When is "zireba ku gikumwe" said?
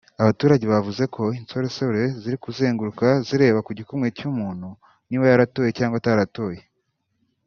3.27-4.07